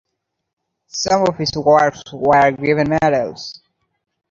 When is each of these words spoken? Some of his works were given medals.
Some 0.87 1.27
of 1.27 1.37
his 1.37 1.51
works 1.55 2.01
were 2.11 2.49
given 2.49 2.89
medals. 3.03 3.61